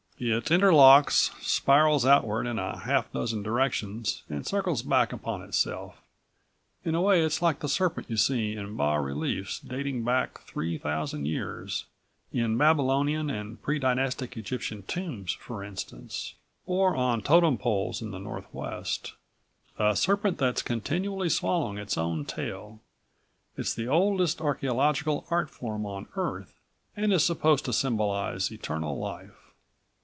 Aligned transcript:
It 0.23 0.51
interlocks, 0.51 1.31
spirals 1.43 2.05
outward 2.05 2.45
in 2.45 2.59
a 2.59 2.77
half 2.77 3.11
dozen 3.11 3.41
directions 3.41 4.21
and 4.29 4.45
circles 4.45 4.83
back 4.83 5.11
upon 5.11 5.41
itself. 5.41 5.95
In 6.85 6.93
a 6.93 7.01
way, 7.01 7.23
it's 7.23 7.41
like 7.41 7.57
the 7.59 7.67
serpent 7.67 8.07
you 8.07 8.17
see 8.17 8.53
in 8.55 8.77
bas 8.77 9.03
reliefs 9.03 9.59
dating 9.59 10.03
back 10.03 10.41
three 10.41 10.77
thousand 10.77 11.25
years, 11.25 11.85
in 12.31 12.55
Babylonian 12.55 13.31
and 13.31 13.59
Pre 13.63 13.79
Dynastic 13.79 14.37
Egyptian 14.37 14.83
tombs, 14.83 15.31
for 15.33 15.63
instance, 15.63 16.35
or 16.67 16.95
on 16.95 17.23
totem 17.23 17.57
poles 17.57 17.99
in 17.99 18.11
the 18.11 18.19
Northwest... 18.19 19.13
a 19.79 19.95
serpent 19.95 20.37
that's 20.37 20.61
continually 20.61 21.29
swallowing 21.29 21.79
its 21.79 21.97
own 21.97 22.25
tail. 22.25 22.79
It's 23.57 23.73
the 23.73 23.87
oldest 23.87 24.39
archeological 24.39 25.25
art 25.31 25.49
form 25.49 25.87
on 25.87 26.05
Earth 26.15 26.59
and 26.95 27.11
is 27.11 27.23
supposed 27.25 27.65
to 27.65 27.73
symbolize 27.73 28.51
Eternal 28.51 28.99
Life. 28.99 29.31